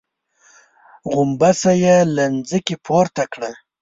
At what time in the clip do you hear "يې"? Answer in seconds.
1.83-1.97